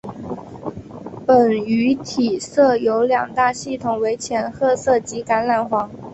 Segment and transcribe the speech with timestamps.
[1.27, 5.91] 本鱼体色有两大系统为浅褐色及橄榄黄。